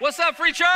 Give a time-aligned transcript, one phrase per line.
[0.00, 0.66] What's up, Free Church?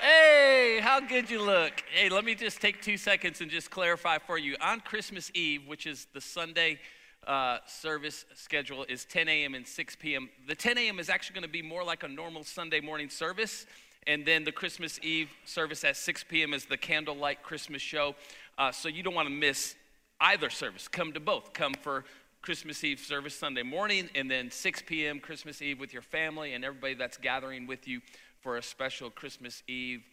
[0.00, 1.84] Hey, how good you look.
[1.92, 4.56] Hey, let me just take two seconds and just clarify for you.
[4.62, 6.80] On Christmas Eve, which is the Sunday
[7.26, 9.54] uh, service schedule, is 10 a.m.
[9.54, 10.30] and 6 p.m.
[10.48, 10.98] The 10 a.m.
[10.98, 13.66] is actually going to be more like a normal Sunday morning service.
[14.06, 16.54] And then the Christmas Eve service at 6 p.m.
[16.54, 18.14] is the candlelight Christmas show.
[18.56, 19.74] Uh, so you don't want to miss
[20.22, 20.88] either service.
[20.88, 21.52] Come to both.
[21.52, 22.06] Come for
[22.46, 25.18] Christmas Eve service Sunday morning, and then 6 p.m.
[25.18, 28.00] Christmas Eve with your family and everybody that's gathering with you
[28.38, 30.04] for a special Christmas Eve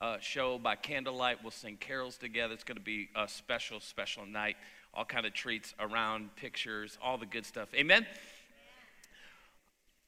[0.00, 1.42] uh, show by candlelight.
[1.42, 2.54] We'll sing carols together.
[2.54, 4.56] It's going to be a special, special night.
[4.94, 7.68] All kind of treats around, pictures, all the good stuff.
[7.74, 8.06] Amen.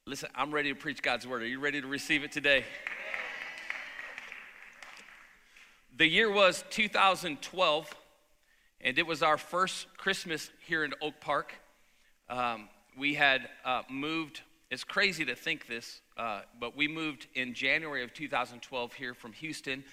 [0.06, 1.42] Listen, I'm ready to preach God's word.
[1.42, 2.64] Are you ready to receive it today?
[5.98, 7.94] The year was 2012,
[8.80, 11.52] and it was our first Christmas here in Oak Park.
[12.28, 17.54] Um, we had uh, moved, it's crazy to think this, uh, but we moved in
[17.54, 19.84] January of 2012 here from Houston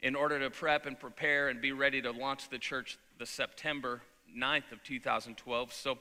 [0.00, 4.00] in order to prep and prepare and be ready to launch the church the September
[4.36, 5.72] 9th of 2012.
[5.72, 5.98] So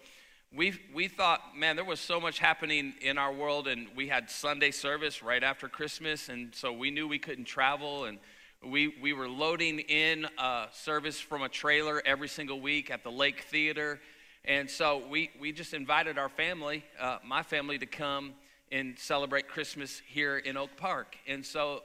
[0.53, 4.30] we, we thought, man, there was so much happening in our world, and we had
[4.30, 8.19] Sunday service right after Christmas, and so we knew we couldn't travel and
[8.64, 13.11] we, we were loading in a service from a trailer every single week at the
[13.11, 13.99] Lake Theater.
[14.47, 18.33] And so we, we just invited our family, uh, my family, to come
[18.71, 21.17] and celebrate Christmas here in Oak Park.
[21.27, 21.81] And so,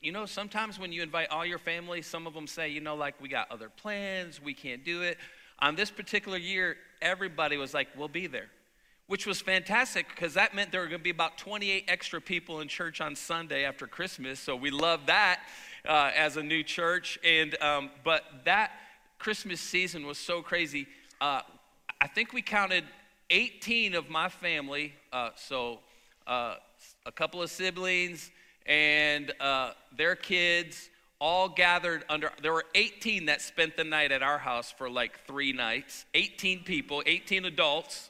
[0.00, 2.94] you know, sometimes when you invite all your family, some of them say, you know,
[2.94, 5.18] like, we got other plans, we can't do it.
[5.58, 8.48] On this particular year, everybody was like, we'll be there,
[9.06, 12.60] which was fantastic because that meant there were going to be about 28 extra people
[12.60, 14.40] in church on Sunday after Christmas.
[14.40, 15.40] So we love that
[15.86, 17.18] uh, as a new church.
[17.22, 18.70] And um, but that
[19.18, 20.86] Christmas season was so crazy.
[21.20, 21.42] Uh,
[22.02, 22.84] I think we counted
[23.28, 24.94] 18 of my family.
[25.12, 25.80] Uh, so
[26.26, 26.54] uh,
[27.04, 28.30] a couple of siblings
[28.64, 30.88] and uh, their kids
[31.20, 35.20] all gathered under there were 18 that spent the night at our house for like
[35.26, 38.08] three nights 18 people 18 adults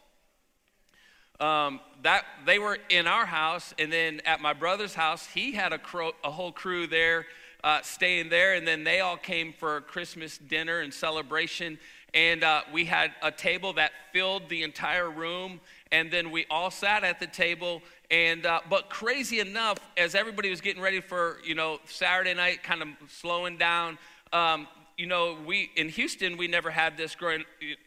[1.41, 5.72] um, that they were in our house and then at my brother's house he had
[5.72, 7.26] a, cro- a whole crew there
[7.62, 8.54] uh, staying there.
[8.54, 11.78] And then they all came for Christmas dinner and celebration.
[12.15, 15.60] And uh, we had a table that filled the entire room.
[15.93, 17.82] And then we all sat at the table.
[18.10, 22.62] And uh, but crazy enough, as everybody was getting ready for you know Saturday night,
[22.62, 23.98] kind of slowing down.
[24.32, 24.66] Um,
[24.97, 27.44] you know, we in Houston we never had this growing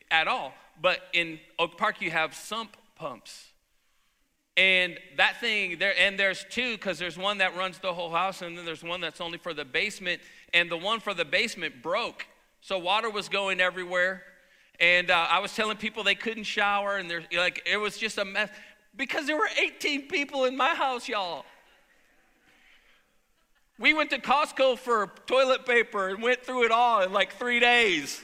[0.10, 0.54] at all.
[0.82, 3.50] But in Oak Park, you have sump pumps.
[4.56, 8.42] And that thing there, and there's two because there's one that runs the whole house,
[8.42, 10.22] and then there's one that's only for the basement.
[10.54, 12.28] And the one for the basement broke,
[12.64, 14.24] so water was going everywhere.
[14.80, 18.18] And uh, I was telling people they couldn't shower, and there's like it was just
[18.18, 18.50] a mess
[18.96, 21.46] because there were 18 people in my house, y'all.
[23.78, 27.60] We went to Costco for toilet paper and went through it all in like three
[27.60, 28.24] days.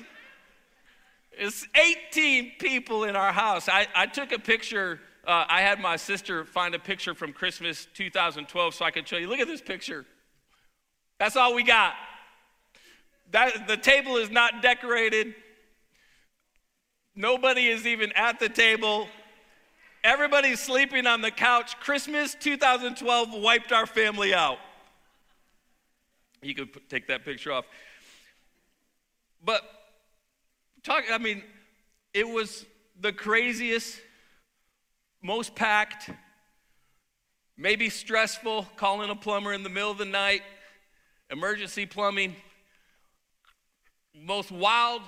[1.32, 1.68] It's
[2.12, 3.70] 18 people in our house.
[3.70, 5.00] I, I took a picture
[5.30, 9.18] uh, I had my sister find a picture from Christmas 2012 so I could show
[9.18, 9.28] you.
[9.28, 10.06] Look at this picture.
[11.20, 11.94] That's all we got.
[13.32, 15.36] That, the table is not decorated.
[17.16, 19.08] Nobody is even at the table.
[20.04, 21.78] Everybody's sleeping on the couch.
[21.80, 24.58] Christmas 2012 wiped our family out.
[26.42, 27.66] You could take that picture off.
[29.44, 29.62] But
[30.84, 31.44] talk, I mean,
[32.14, 32.66] it was
[33.00, 34.00] the craziest
[35.22, 36.10] most packed,
[37.58, 40.42] maybe stressful, calling a plumber in the middle of the night,
[41.30, 42.36] emergency plumbing,
[44.22, 45.02] most wild,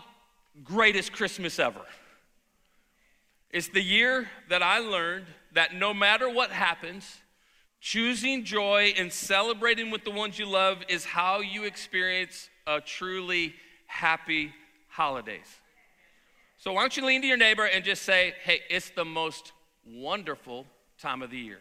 [0.64, 1.82] greatest Christmas ever.
[3.50, 7.18] It's the year that I learned that no matter what happens,
[7.82, 13.54] choosing joy and celebrating with the ones you love is how you experience a truly
[13.88, 14.54] happy
[14.88, 15.48] holidays.
[16.58, 19.52] So why don't you lean to your neighbor and just say, hey, it's the most
[19.86, 20.66] wonderful
[21.00, 21.60] time of the year.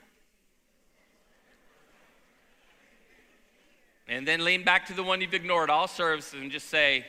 [4.06, 7.06] And then lean back to the one you've ignored all services and just say,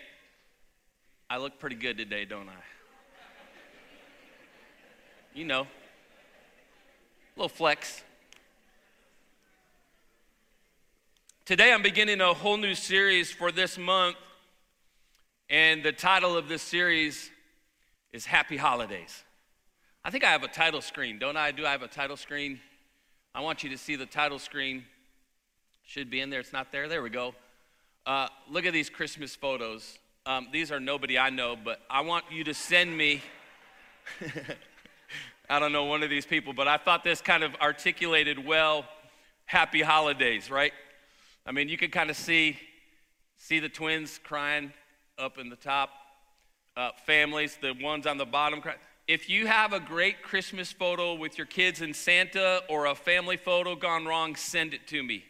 [1.32, 2.62] I look pretty good today, don't I?
[5.34, 5.66] You know, a
[7.38, 8.04] little flex.
[11.46, 14.18] Today I'm beginning a whole new series for this month,
[15.50, 17.32] and the title of this series
[18.12, 19.24] is Happy Holidays.
[20.04, 21.52] I think I have a title screen, don't I?
[21.52, 22.60] Do I have a title screen?
[23.34, 24.84] I want you to see the title screen.
[25.86, 26.42] Should be in there.
[26.42, 26.90] It's not there.
[26.90, 27.36] There we go.
[28.06, 29.98] Uh, look at these Christmas photos.
[30.28, 33.24] Um, these are nobody I know, but I want you to send me.
[35.50, 38.86] I don't know one of these people, but I thought this kind of articulated well
[39.46, 40.74] happy holidays, right?
[41.44, 42.58] I mean, you can kind of see
[43.38, 44.72] see the twins crying
[45.18, 45.90] up in the top,
[46.78, 48.78] uh, families, the ones on the bottom crying.
[49.08, 53.38] If you have a great Christmas photo with your kids and Santa or a family
[53.38, 55.24] photo gone wrong, send it to me.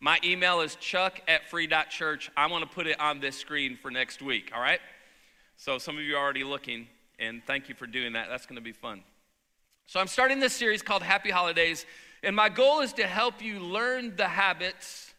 [0.00, 2.30] My email is chuck at free.church.
[2.36, 4.80] I want to put it on this screen for next week, all right?
[5.56, 6.86] So some of you are already looking,
[7.18, 8.28] and thank you for doing that.
[8.28, 9.02] That's going to be fun.
[9.86, 11.86] So I'm starting this series called Happy Holidays,
[12.22, 15.14] and my goal is to help you learn the habits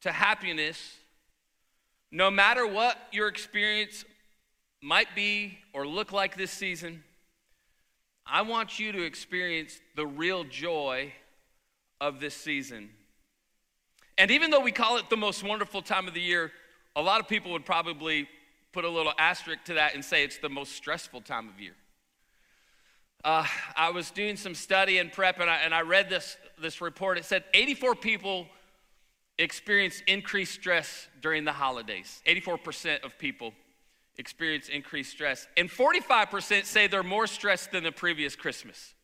[0.00, 0.96] to happiness
[2.10, 4.04] no matter what your experience
[4.82, 7.04] might be or look like this season.
[8.26, 11.12] I want you to experience the real joy
[12.00, 12.90] of this season.
[14.18, 16.52] And even though we call it the most wonderful time of the year,
[16.96, 18.28] a lot of people would probably
[18.72, 21.74] put a little asterisk to that and say it's the most stressful time of year.
[23.24, 26.80] Uh, I was doing some study and prep, and I, and I read this, this
[26.80, 27.16] report.
[27.16, 28.46] It said 84 people
[29.38, 32.20] experience increased stress during the holidays.
[32.26, 33.52] 84% of people
[34.18, 35.46] experience increased stress.
[35.56, 38.94] And 45% say they're more stressed than the previous Christmas.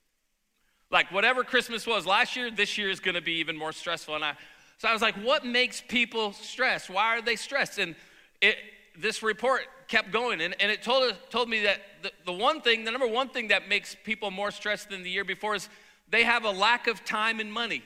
[0.91, 4.17] Like whatever Christmas was last year, this year is going to be even more stressful.
[4.17, 4.37] And I,
[4.79, 6.91] so I was like, what makes people stressed?
[6.91, 7.79] Why are they stressed?
[7.79, 7.95] And
[8.41, 8.57] it,
[8.99, 12.85] this report kept going, and, and it told, told me that the, the one thing,
[12.85, 15.69] the number one thing that makes people more stressed than the year before is
[16.09, 17.83] they have a lack of time and money.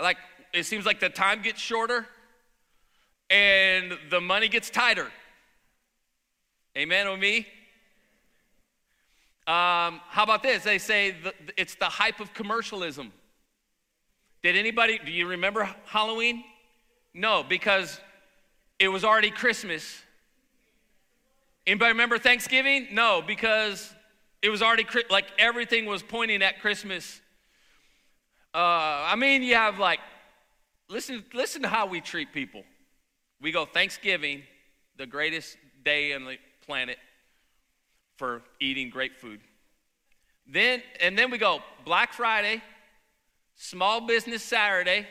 [0.00, 0.18] Like,
[0.52, 2.06] it seems like the time gets shorter
[3.30, 5.10] and the money gets tighter.
[6.76, 7.46] Amen with me?
[9.46, 10.64] Um, how about this?
[10.64, 13.12] They say the, it's the hype of commercialism.
[14.44, 16.44] Did anybody, do you remember Halloween?
[17.14, 17.98] No, because
[18.78, 20.02] it was already Christmas.
[21.66, 22.88] Anybody remember Thanksgiving?
[22.92, 23.90] No, because
[24.42, 27.22] it was already, like everything was pointing at Christmas.
[28.52, 30.00] Uh, I mean, you have like,
[30.90, 32.64] listen, listen to how we treat people.
[33.40, 34.42] We go Thanksgiving,
[34.98, 35.56] the greatest
[35.86, 36.36] day in the
[36.66, 36.98] planet
[38.18, 39.40] for eating great food.
[40.46, 42.62] Then, and then we go Black Friday,
[43.56, 45.06] Small Business Saturday,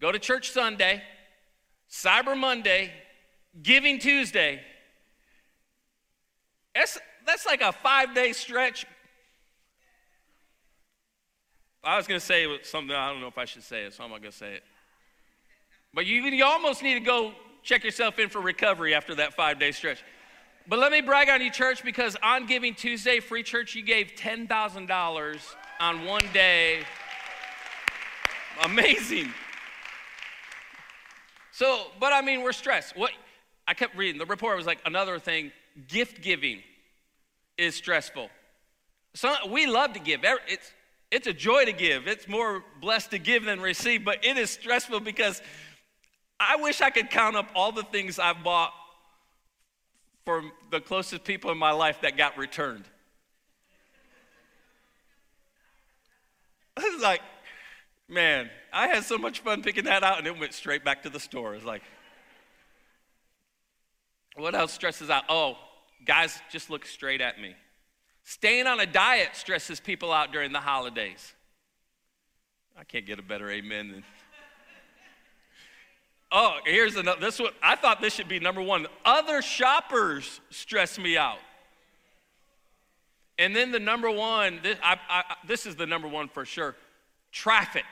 [0.00, 1.02] go to church Sunday,
[1.90, 2.92] Cyber Monday,
[3.62, 4.60] Giving Tuesday.
[6.74, 8.86] That's, that's like a five day stretch.
[11.82, 14.04] I was going to say something, I don't know if I should say it, so
[14.04, 14.62] I'm not going to say it.
[15.94, 17.32] But you, you almost need to go
[17.62, 20.02] check yourself in for recovery after that five day stretch.
[20.68, 24.12] But let me brag on you, church, because on Giving Tuesday, Free Church, you gave
[24.16, 25.40] $10,000
[25.80, 26.80] on one day.
[28.62, 29.32] Amazing.
[31.52, 32.96] So, but I mean, we're stressed.
[32.96, 33.10] What
[33.66, 35.52] I kept reading, the report was like another thing
[35.88, 36.62] gift giving
[37.56, 38.28] is stressful.
[39.14, 40.20] So we love to give.
[40.48, 40.72] It's,
[41.10, 42.06] it's a joy to give.
[42.06, 45.42] It's more blessed to give than receive, but it is stressful because
[46.38, 48.72] I wish I could count up all the things I've bought
[50.24, 52.84] for the closest people in my life that got returned.
[56.76, 57.20] I was like,
[58.10, 61.10] man, I had so much fun picking that out, and it went straight back to
[61.10, 61.54] the store.
[61.54, 61.82] It's like,
[64.36, 65.24] what else stresses out?
[65.28, 65.56] Oh,
[66.04, 67.54] guys, just look straight at me.
[68.24, 71.34] Staying on a diet stresses people out during the holidays.
[72.78, 74.04] I can't get a better amen than.
[76.32, 77.20] Oh, here's another.
[77.20, 78.86] This one, I thought this should be number one.
[79.04, 81.38] Other shoppers stress me out.
[83.36, 86.76] And then the number one, this, I, I, this is the number one for sure
[87.32, 87.84] traffic.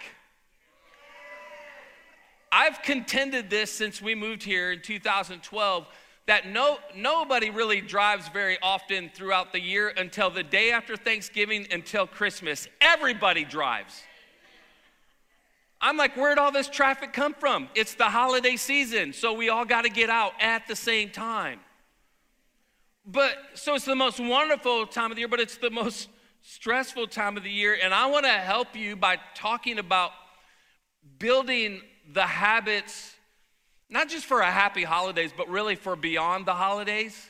[2.50, 5.86] I've contended this since we moved here in 2012
[6.26, 11.66] that no, nobody really drives very often throughout the year until the day after Thanksgiving
[11.70, 12.68] until Christmas.
[12.80, 14.02] Everybody drives.
[15.80, 17.68] I'm like, where'd all this traffic come from?
[17.74, 21.60] It's the holiday season, so we all got to get out at the same time.
[23.06, 26.08] But so it's the most wonderful time of the year, but it's the most
[26.48, 27.76] stressful time of the year.
[27.80, 30.12] And I want to help you by talking about
[31.18, 33.14] building the habits,
[33.90, 37.28] not just for a happy holidays, but really for beyond the holidays.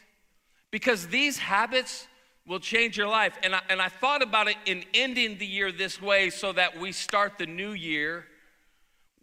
[0.71, 2.07] Because these habits
[2.47, 3.37] will change your life.
[3.43, 6.79] And I, and I thought about it in ending the year this way so that
[6.79, 8.25] we start the new year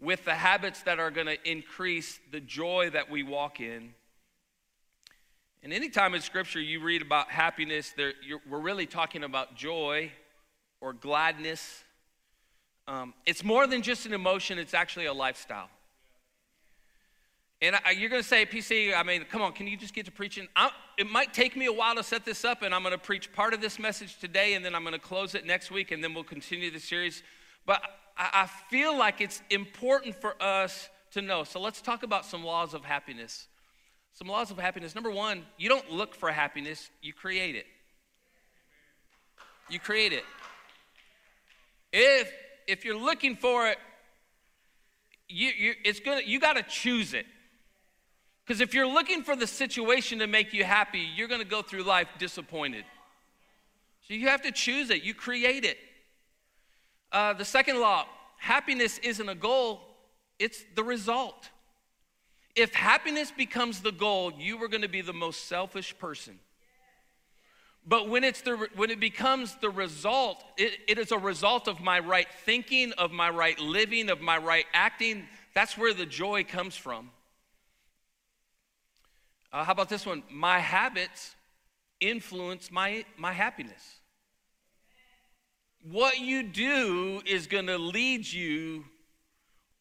[0.01, 3.93] with the habits that are going to increase the joy that we walk in.
[5.65, 7.91] And anytime in Scripture you read about happiness,
[8.47, 10.11] we're really talking about joy
[10.79, 11.83] or gladness.
[12.87, 15.69] Um, it's more than just an emotion, it's actually a lifestyle.
[17.63, 20.05] And I, you're going to say, PC, I mean, come on, can you just get
[20.05, 20.47] to preaching?
[20.55, 20.69] i
[20.99, 23.33] it might take me a while to set this up, and I'm going to preach
[23.33, 26.03] part of this message today, and then I'm going to close it next week, and
[26.03, 27.23] then we'll continue the series.
[27.65, 27.81] But
[28.15, 31.43] I feel like it's important for us to know.
[31.43, 33.47] So let's talk about some laws of happiness.
[34.15, 34.95] Some laws of happiness.
[34.95, 37.65] Number one, you don't look for happiness, you create it.
[39.69, 40.23] You create it.
[41.91, 42.31] If
[42.67, 43.77] if you're looking for it,
[45.27, 47.25] you, you it's gonna you got to choose it.
[48.45, 51.83] Because if you're looking for the situation to make you happy, you're to go through
[51.83, 52.85] life disappointed.
[54.07, 55.03] So you have to choose it.
[55.03, 55.77] You create it.
[57.11, 58.05] Uh, the second law:
[58.37, 59.81] happiness isn't a goal;
[60.39, 61.49] it's the result.
[62.55, 66.39] If happiness becomes the goal, you are going to be the most selfish person.
[67.87, 71.81] But when, it's the, when it becomes the result, it, it is a result of
[71.81, 75.27] my right thinking, of my right living, of my right acting.
[75.53, 77.11] That's where the joy comes from.
[79.53, 80.23] Uh, how about this one?
[80.31, 81.35] My habits
[81.99, 83.99] influence my, my happiness.
[85.83, 88.85] What you do is going to lead you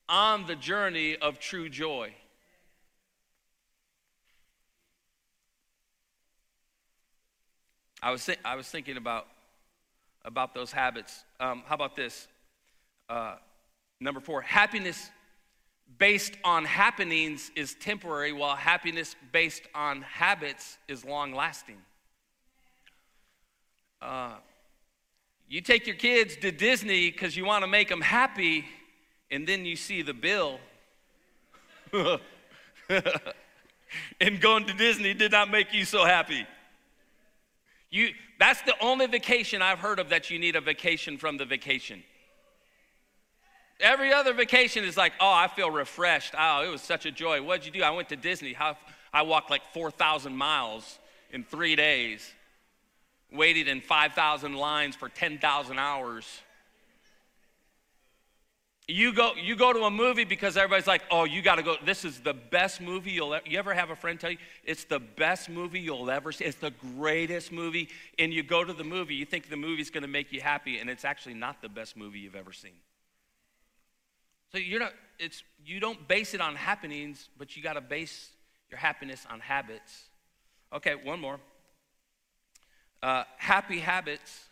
[0.08, 2.12] on the journey of true joy.
[8.04, 9.26] I was, th- I was thinking about,
[10.26, 11.24] about those habits.
[11.40, 12.28] Um, how about this?
[13.08, 13.36] Uh,
[13.98, 15.10] number four, happiness
[15.98, 21.78] based on happenings is temporary, while happiness based on habits is long lasting.
[24.02, 24.34] Uh,
[25.48, 28.66] you take your kids to Disney because you want to make them happy,
[29.30, 30.60] and then you see the bill.
[34.20, 36.46] and going to Disney did not make you so happy.
[37.94, 38.08] You,
[38.40, 42.02] that's the only vacation I've heard of that you need a vacation from the vacation.
[43.78, 46.34] Every other vacation is like, oh, I feel refreshed.
[46.36, 47.40] Oh, it was such a joy.
[47.40, 47.84] What'd you do?
[47.84, 48.52] I went to Disney.
[48.52, 48.76] How,
[49.12, 50.98] I walked like 4,000 miles
[51.30, 52.28] in three days,
[53.30, 56.26] waited in 5,000 lines for 10,000 hours.
[58.86, 61.76] You go, you go to a movie because everybody's like, oh, you got to go.
[61.86, 63.46] This is the best movie you'll ever.
[63.46, 66.44] You ever have a friend tell you it's the best movie you'll ever see?
[66.44, 67.88] It's the greatest movie.
[68.18, 70.80] And you go to the movie, you think the movie's going to make you happy,
[70.80, 72.72] and it's actually not the best movie you've ever seen.
[74.52, 74.92] So you're not.
[75.18, 78.30] It's you don't base it on happenings, but you got to base
[78.70, 80.04] your happiness on habits.
[80.74, 81.40] Okay, one more.
[83.02, 84.44] Uh, happy habits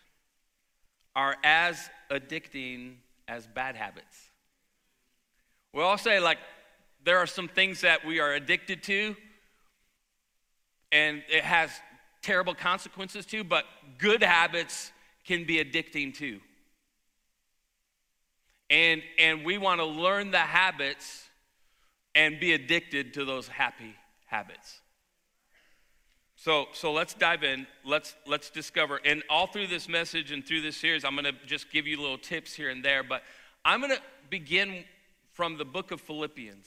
[1.15, 2.95] are as addicting
[3.33, 4.17] as bad habits.
[5.73, 6.37] We all say, like,
[7.03, 9.17] there are some things that we are addicted to,
[10.93, 11.71] and it has
[12.21, 13.65] terrible consequences too, but
[13.97, 14.93] good habits
[15.25, 16.41] can be addicting too.
[18.69, 21.25] And, and we want to learn the habits
[22.15, 23.95] and be addicted to those happy
[24.27, 24.81] habits.
[26.43, 27.69] So, so let's dive in.
[27.85, 28.99] Let's, let's discover.
[29.05, 32.01] And all through this message and through this series, I'm going to just give you
[32.01, 33.05] little tips here and there.
[33.05, 33.23] But
[33.65, 34.83] I'm going to begin
[35.35, 36.67] from the book of Philippians.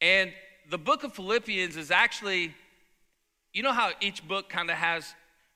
[0.00, 0.32] And
[0.70, 2.54] the book of Philippians is actually,
[3.52, 5.14] you know how each book kind of has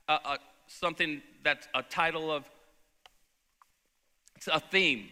[0.08, 2.44] a, a, something that's a title of,
[4.37, 5.08] it's a theme.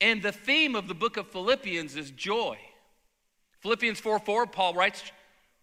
[0.00, 2.56] And the theme of the book of Philippians is joy.
[3.62, 5.02] Philippians 4 4, Paul writes,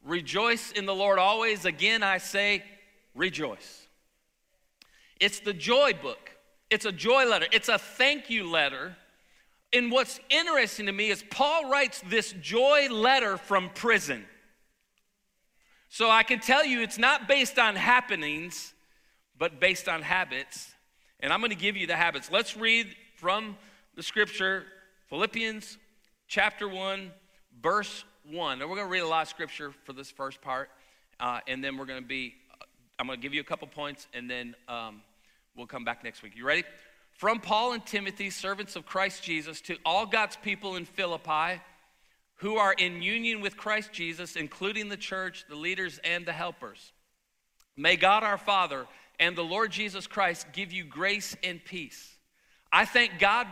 [0.04, 1.66] Rejoice in the Lord always.
[1.66, 2.64] Again, I say,
[3.16, 3.88] rejoice.
[5.20, 6.32] It's the joy book.
[6.70, 7.48] It's a joy letter.
[7.52, 8.96] It's a thank you letter.
[9.74, 14.26] And what's interesting to me is Paul writes this joy letter from prison.
[15.90, 18.74] So I can tell you it's not based on happenings,
[19.38, 20.72] but based on habits.
[21.20, 22.32] And I'm going to give you the habits.
[22.32, 23.58] Let's read from
[23.96, 24.66] the scripture,
[25.10, 25.78] Philippians
[26.28, 27.12] chapter 1,
[27.62, 28.62] verse 1.
[28.62, 30.70] And we're going to read a lot of scripture for this first part.
[31.20, 32.36] Uh, and then we're going to be,
[32.98, 35.02] I'm going to give you a couple points, and then um,
[35.56, 36.34] we'll come back next week.
[36.36, 36.64] You ready?
[37.12, 41.62] From Paul and Timothy, servants of Christ Jesus, to all God's people in Philippi
[42.36, 46.94] who are in union with Christ Jesus, including the church, the leaders, and the helpers.
[47.76, 48.86] May God our Father
[49.20, 52.16] and the Lord Jesus Christ give you grace and peace.
[52.72, 53.48] I thank God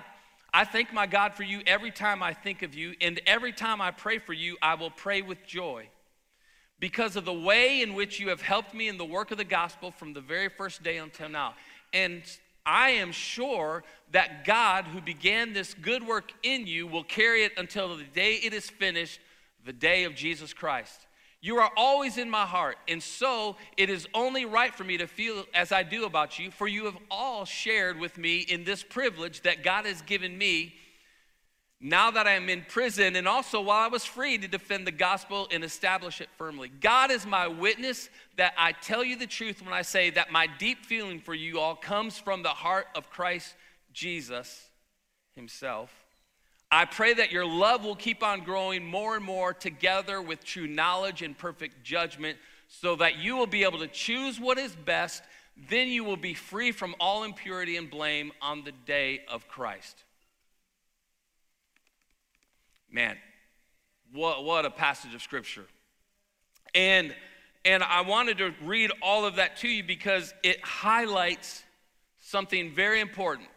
[0.57, 3.79] I thank my God for you every time I think of you, and every time
[3.79, 5.87] I pray for you, I will pray with joy
[6.79, 9.43] because of the way in which you have helped me in the work of the
[9.43, 11.53] gospel from the very first day until now.
[11.93, 12.23] And
[12.65, 13.83] I am sure
[14.13, 18.37] that God, who began this good work in you, will carry it until the day
[18.37, 19.19] it is finished,
[19.63, 21.05] the day of Jesus Christ.
[21.47, 25.07] You are always in my heart, and so it is only right for me to
[25.07, 28.83] feel as I do about you, for you have all shared with me in this
[28.83, 30.75] privilege that God has given me
[31.79, 34.91] now that I am in prison, and also while I was free to defend the
[34.91, 36.67] gospel and establish it firmly.
[36.67, 40.47] God is my witness that I tell you the truth when I say that my
[40.47, 43.55] deep feeling for you all comes from the heart of Christ
[43.93, 44.67] Jesus
[45.33, 46.06] himself.
[46.71, 50.67] I pray that your love will keep on growing more and more together with true
[50.67, 55.23] knowledge and perfect judgment so that you will be able to choose what is best.
[55.69, 60.03] Then you will be free from all impurity and blame on the day of Christ.
[62.91, 63.17] Man,
[64.13, 65.65] what, what a passage of scripture.
[66.75, 67.15] And,
[67.63, 71.63] and I wanted to read all of that to you because it highlights
[72.19, 73.47] something very important.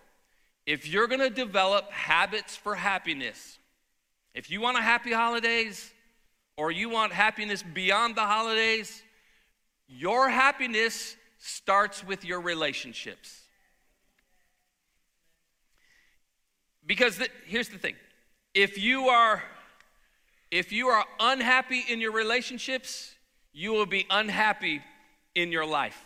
[0.71, 3.59] If you're going to develop habits for happiness,
[4.35, 5.91] if you want a happy holidays
[6.57, 9.03] or you want happiness beyond the holidays,
[9.89, 13.41] your happiness starts with your relationships.
[16.87, 17.97] Because the, here's the thing
[18.55, 19.43] if you are
[20.53, 23.13] if you are unhappy in your relationships
[23.53, 24.83] you will be unhappy
[25.35, 26.01] in your life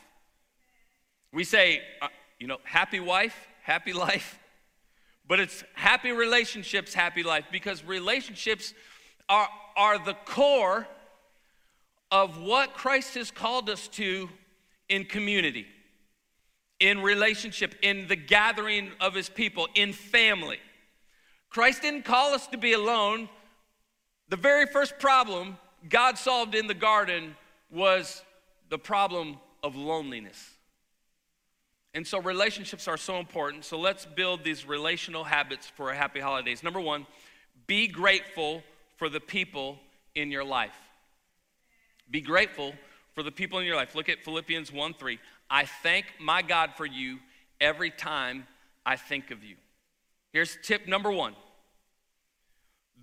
[1.33, 4.39] we say uh, you know happy wife happy life
[5.27, 8.75] but it's happy relationships happy life because relationships
[9.29, 10.87] are, are the core
[12.11, 14.29] of what christ has called us to
[14.89, 15.67] in community
[16.81, 20.59] in relationship in the gathering of his people in family
[21.55, 23.29] Christ didn't call us to be alone.
[24.29, 25.57] The very first problem
[25.89, 27.37] God solved in the garden
[27.71, 28.25] was
[28.71, 30.54] the problem of loneliness.
[31.95, 33.65] And so relationships are so important.
[33.65, 36.63] So let's build these relational habits for a happy holidays.
[36.63, 37.07] Number one,
[37.69, 38.63] be grateful
[38.97, 39.79] for the people
[40.15, 40.77] in your life.
[42.11, 42.75] Be grateful
[43.15, 43.95] for the people in your life.
[43.95, 45.19] Look at Philippians 1 3.
[45.49, 47.19] I thank my God for you
[47.61, 48.47] every time
[48.85, 49.55] I think of you.
[50.33, 51.35] Here's tip number one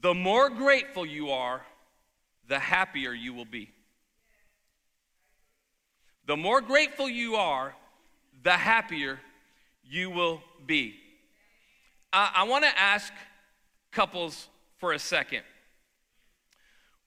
[0.02, 1.62] the more grateful you are,
[2.48, 3.72] the happier you will be.
[6.26, 7.76] The more grateful you are,
[8.44, 9.20] the happier
[9.84, 10.96] you will be.
[12.14, 13.12] I, I want to ask
[13.92, 15.44] couples for a second.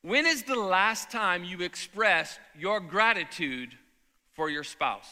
[0.02, 3.70] When is the last time you expressed your gratitude
[4.34, 5.08] for your spouse?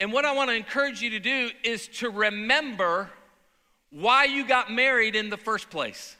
[0.00, 3.10] And what I want to encourage you to do is to remember
[3.90, 6.16] why you got married in the first place.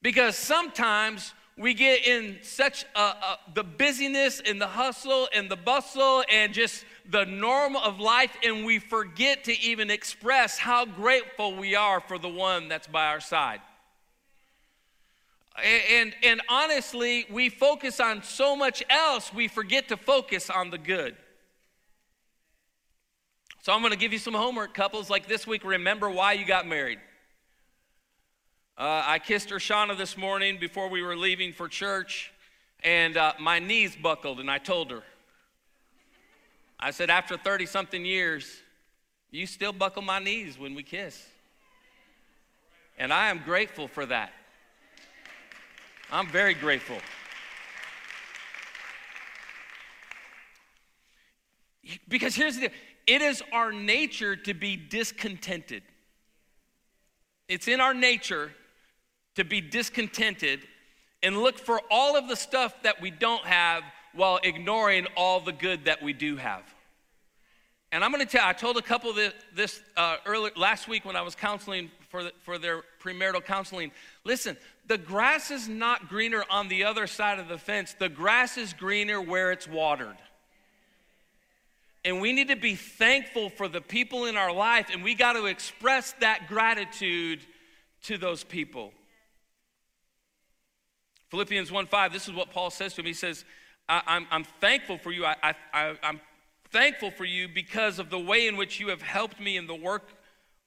[0.00, 5.56] Because sometimes we get in such a, a, the busyness and the hustle and the
[5.56, 11.54] bustle and just the norm of life, and we forget to even express how grateful
[11.56, 13.60] we are for the one that's by our side.
[15.64, 20.70] And, and, and honestly, we focus on so much else, we forget to focus on
[20.70, 21.14] the good.
[23.62, 25.08] So I'm going to give you some homework, couples.
[25.08, 26.98] Like this week, remember why you got married.
[28.82, 32.32] Uh, I kissed Urshana this morning before we were leaving for church,
[32.82, 35.04] and uh, my knees buckled, and I told her.
[36.80, 38.60] I said, after 30 something years,
[39.30, 41.24] you still buckle my knees when we kiss.
[42.98, 44.32] And I am grateful for that.
[46.10, 46.98] I'm very grateful.
[52.08, 52.72] Because here's the
[53.06, 55.84] it is our nature to be discontented.
[57.48, 58.50] It's in our nature
[59.36, 60.60] to be discontented
[61.22, 63.82] and look for all of the stuff that we don't have
[64.14, 66.62] while ignoring all the good that we do have.
[67.92, 68.46] And I'm going to tell.
[68.46, 72.24] I told a couple this, this uh, early last week when I was counseling for
[72.24, 73.92] the, for their premarital counseling.
[74.24, 77.94] Listen, the grass is not greener on the other side of the fence.
[77.98, 80.16] The grass is greener where it's watered.
[82.04, 85.34] And we need to be thankful for the people in our life, and we got
[85.34, 87.40] to express that gratitude
[88.04, 88.92] to those people.
[91.32, 93.06] Philippians 1 5, this is what Paul says to him.
[93.06, 93.46] He says,
[93.88, 95.24] I, am thankful for you.
[95.24, 96.20] I, I, I'm
[96.70, 99.74] thankful for you because of the way in which you have helped me in the
[99.74, 100.10] work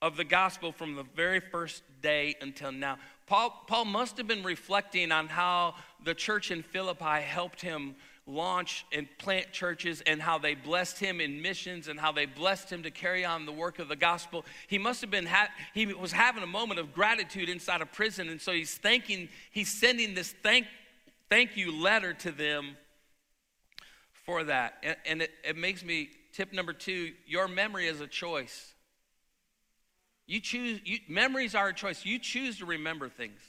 [0.01, 2.97] of the gospel from the very first day until now.
[3.27, 7.93] Paul, Paul must have been reflecting on how the church in Philippi helped him
[8.27, 12.71] launch and plant churches and how they blessed him in missions and how they blessed
[12.71, 14.43] him to carry on the work of the gospel.
[14.67, 18.29] He must have been, ha- he was having a moment of gratitude inside of prison.
[18.29, 20.65] And so he's thanking, he's sending this thank,
[21.29, 22.77] thank you letter to them
[24.25, 24.77] for that.
[24.81, 28.73] And, and it, it makes me, tip number two, your memory is a choice.
[30.25, 32.03] You choose, you, memories are a choice.
[32.03, 33.39] You choose to remember things.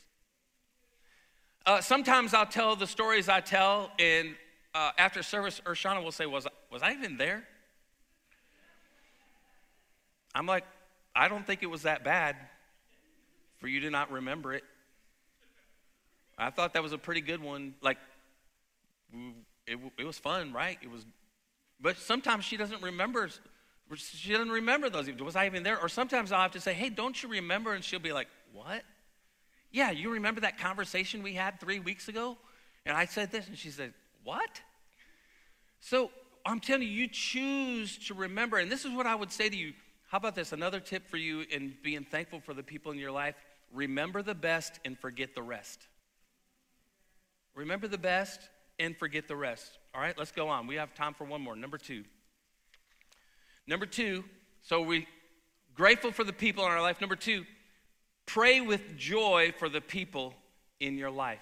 [1.64, 4.36] Uh, sometimes I'll tell the stories I tell, and
[4.76, 7.42] uh, after service, Urshana will say, was, was I even there?
[10.34, 10.64] I'm like,
[11.14, 12.36] I don't think it was that bad
[13.58, 14.64] for you to not remember it.
[16.36, 17.74] I thought that was a pretty good one.
[17.80, 17.96] Like,
[19.66, 20.78] it, it was fun, right?
[20.82, 21.06] It was,
[21.80, 23.30] but sometimes she doesn't remember
[23.94, 25.08] She doesn't remember those.
[25.12, 25.80] Was I even there?
[25.80, 27.72] Or sometimes I'll have to say, hey, don't you remember?
[27.72, 28.82] And she'll be like, what?
[29.72, 32.36] Yeah, you remember that conversation we had three weeks ago?
[32.84, 34.60] And I said this, and she said, what?
[35.80, 36.10] So
[36.44, 38.58] I'm telling you, you choose to remember.
[38.58, 39.72] And this is what I would say to you.
[40.08, 40.52] How about this?
[40.52, 43.34] Another tip for you in being thankful for the people in your life
[43.72, 45.86] remember the best and forget the rest.
[47.54, 48.40] Remember the best
[48.78, 49.78] and forget the rest.
[49.94, 50.66] All right, let's go on.
[50.66, 51.56] We have time for one more.
[51.56, 52.04] Number two.
[53.66, 54.24] Number two,
[54.62, 55.08] so we
[55.74, 57.00] grateful for the people in our life.
[57.00, 57.44] Number two,
[58.24, 60.34] pray with joy for the people
[60.78, 61.40] in your life.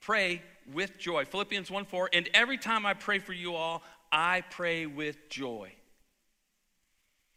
[0.00, 1.24] Pray with joy.
[1.24, 5.72] Philippians 1 4, and every time I pray for you all, I pray with joy.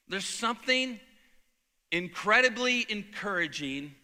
[0.07, 0.99] There's something
[1.91, 3.95] incredibly encouraging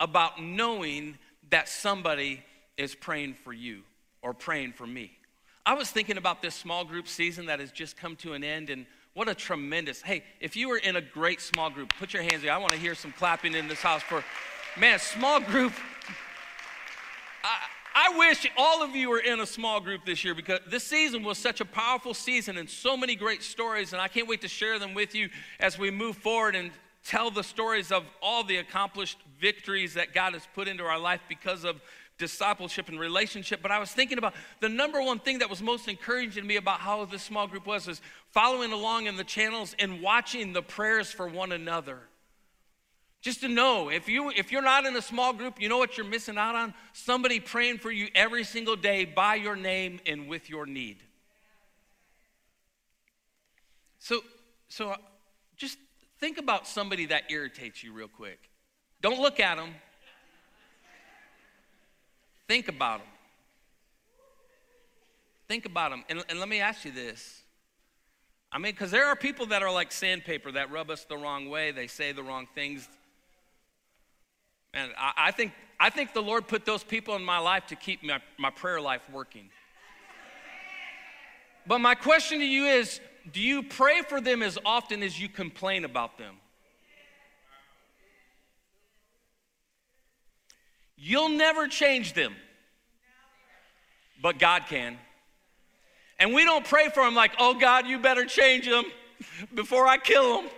[0.00, 1.18] about knowing
[1.50, 2.42] that somebody
[2.76, 3.82] is praying for you
[4.22, 5.12] or praying for me.
[5.64, 8.70] I was thinking about this small group season that has just come to an end,
[8.70, 10.02] and what a tremendous.
[10.02, 12.52] Hey, if you were in a great small group, put your hands there.
[12.52, 14.24] I want to hear some clapping in this house for,
[14.76, 15.72] man, small group.
[18.12, 21.22] I, wish all of you were in a small group this year because this season
[21.22, 24.48] was such a powerful season and so many great stories, and I can't wait to
[24.48, 25.28] share them with you
[25.60, 26.70] as we move forward and
[27.04, 31.20] tell the stories of all the accomplished victories that God has put into our life
[31.28, 31.80] because of
[32.18, 33.60] discipleship and relationship.
[33.62, 36.56] But I was thinking about the number one thing that was most encouraging to me
[36.56, 40.62] about how this small group was is following along in the channels and watching the
[40.62, 42.00] prayers for one another.
[43.22, 45.96] Just to know, if, you, if you're not in a small group, you know what
[45.96, 46.74] you're missing out on?
[46.92, 50.98] Somebody praying for you every single day by your name and with your need.
[54.00, 54.22] So,
[54.68, 54.96] so uh,
[55.56, 55.78] just
[56.18, 58.50] think about somebody that irritates you real quick.
[59.00, 59.70] Don't look at them.
[62.48, 63.08] Think about them.
[65.46, 66.02] Think about them.
[66.08, 67.42] And, and let me ask you this
[68.50, 71.48] I mean, because there are people that are like sandpaper that rub us the wrong
[71.48, 72.88] way, they say the wrong things.
[74.74, 77.76] And I, I, think, I think the Lord put those people in my life to
[77.76, 79.48] keep my, my prayer life working.
[81.66, 85.28] But my question to you is do you pray for them as often as you
[85.28, 86.36] complain about them?
[90.96, 92.34] You'll never change them,
[94.20, 94.98] but God can.
[96.18, 98.84] And we don't pray for them like, oh God, you better change them
[99.54, 100.50] before I kill them.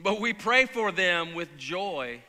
[0.00, 2.22] But we pray for them with joy.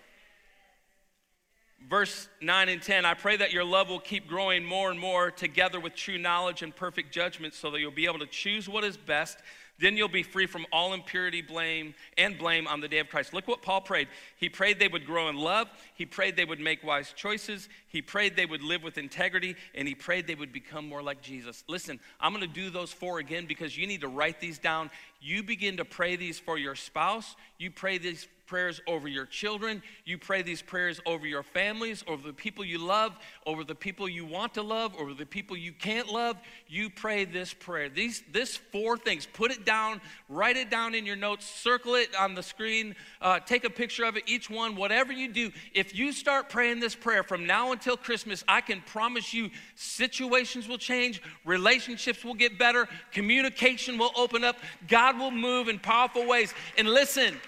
[1.88, 5.32] Verse 9 and 10 I pray that your love will keep growing more and more
[5.32, 8.84] together with true knowledge and perfect judgment so that you'll be able to choose what
[8.84, 9.38] is best
[9.80, 13.34] then you'll be free from all impurity, blame, and blame on the day of Christ.
[13.34, 14.10] Look what Paul prayed.
[14.36, 15.70] He prayed they would grow in love.
[15.96, 17.70] He prayed they would make wise choices.
[17.88, 19.56] He prayed they would live with integrity.
[19.74, 21.64] And he prayed they would become more like Jesus.
[21.68, 24.92] Listen, I'm going to do those four again because you need to write these down.
[25.22, 27.36] You begin to pray these for your spouse.
[27.58, 29.84] You pray these prayers over your children.
[30.06, 34.10] You pray these prayers over your families, over the people you love, over the people
[34.10, 36.36] you want to love, over the people you can't love.
[36.68, 37.90] You pray this prayer.
[37.90, 39.28] These this four things.
[39.28, 43.40] Put it down, write it down in your notes, circle it on the screen, uh,
[43.40, 45.52] take a picture of it, each one, whatever you do.
[45.76, 50.68] If you start praying this prayer from now until Christmas, I can promise you situations
[50.68, 54.58] will change, relationships will get better, communication will open up,
[54.88, 56.52] God will move in powerful ways.
[56.80, 57.40] And listen,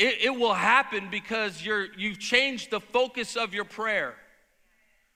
[0.00, 4.14] it, it will happen because you're, you've changed the focus of your prayer.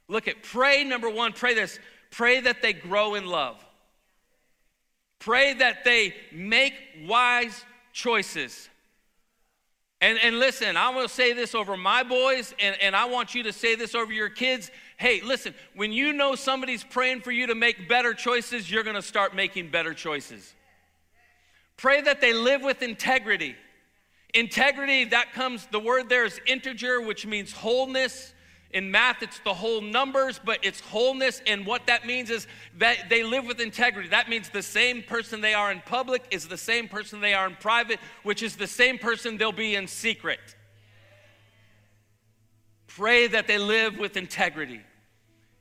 [0.08, 1.78] Look at pray, number one, pray this
[2.10, 3.56] pray that they grow in love.
[5.18, 6.74] Pray that they make
[7.06, 8.68] wise choices.
[10.02, 13.34] And, and listen, I want to say this over my boys, and, and I want
[13.34, 14.70] you to say this over your kids.
[14.98, 18.96] Hey, listen, when you know somebody's praying for you to make better choices, you're going
[18.96, 20.54] to start making better choices.
[21.78, 23.56] Pray that they live with integrity.
[24.34, 28.32] Integrity, that comes, the word there is integer, which means wholeness.
[28.72, 31.40] In math, it's the whole numbers, but it's wholeness.
[31.46, 34.08] And what that means is that they live with integrity.
[34.08, 37.46] That means the same person they are in public is the same person they are
[37.46, 40.40] in private, which is the same person they'll be in secret.
[42.88, 44.80] Pray that they live with integrity.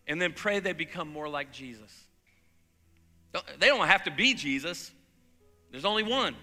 [0.08, 1.92] And then pray they become more like Jesus.
[3.60, 4.92] They don't have to be Jesus,
[5.72, 6.36] there's only one.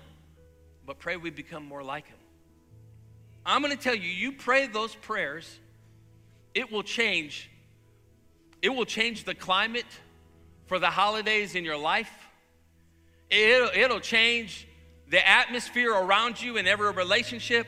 [0.86, 2.16] But pray we become more like him.
[3.50, 5.58] I'm going to tell you, you pray those prayers,
[6.54, 7.50] it will change.
[8.62, 9.86] It will change the climate
[10.66, 12.12] for the holidays in your life.
[13.28, 14.68] It'll, it'll change
[15.08, 17.66] the atmosphere around you in every relationship.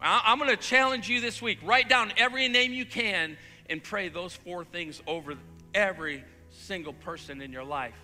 [0.00, 1.60] I'm going to challenge you this week.
[1.64, 3.38] Write down every name you can
[3.70, 5.34] and pray those four things over
[5.74, 7.94] every single person in your life.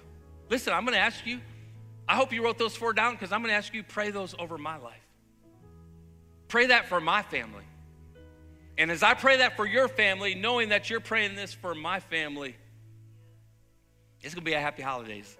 [0.49, 1.41] Listen, I'm going to ask you,
[2.09, 4.35] I hope you wrote those four down because I'm going to ask you pray those
[4.39, 5.10] over my life.
[6.51, 7.63] Pray that for my family.
[8.77, 12.01] And as I pray that for your family, knowing that you're praying this for my
[12.01, 12.57] family,
[14.21, 15.37] it's going to be a happy holidays.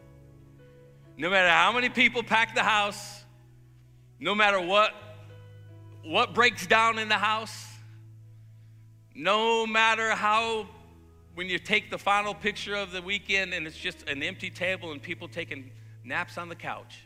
[1.17, 3.25] No matter how many people pack the house,
[4.21, 4.95] no matter what
[6.05, 7.67] what breaks down in the house,
[9.15, 10.67] no matter how
[11.35, 14.93] when you take the final picture of the weekend and it's just an empty table
[14.93, 15.73] and people taking
[16.05, 17.05] naps on the couch.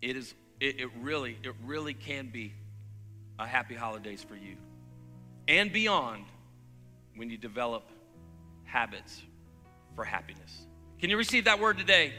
[0.00, 2.52] It is it, it really it really can be
[3.38, 4.56] a happy holidays for you
[5.48, 6.24] and beyond
[7.16, 7.88] when you develop
[8.64, 9.22] habits
[9.94, 10.66] for happiness.
[11.00, 12.12] Can you receive that word today?